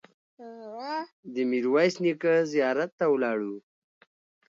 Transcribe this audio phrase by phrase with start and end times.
[1.33, 3.55] د میرویس نیکه زیارت ته ولاړو.